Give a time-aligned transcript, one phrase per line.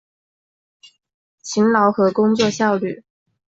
[1.43, 3.03] 勤劳和工作效率